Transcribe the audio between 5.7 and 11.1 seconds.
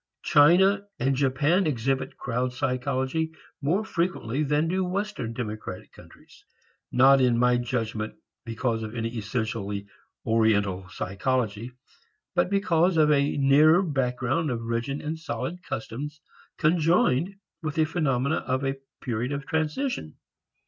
countries. Not in my judgment because of any essentially Oriental